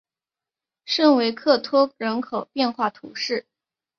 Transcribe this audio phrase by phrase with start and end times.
[0.85, 3.45] 圣维克托人口变化图示